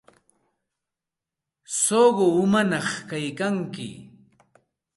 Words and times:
Suqu 1.81 2.25
umañaq 2.41 2.87
kaykanki. 3.09 3.89